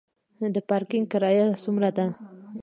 د 0.55 0.57
پارکینګ 0.69 1.05
کرایه 1.11 1.45
څومره 1.63 1.89
ده؟ 1.97 2.05